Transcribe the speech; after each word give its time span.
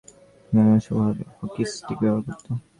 মারামারির 0.51 0.83
সময় 0.87 1.11
হকিস্টিক 1.39 1.97
ব্যবহার 2.01 2.23
করত। 2.27 2.45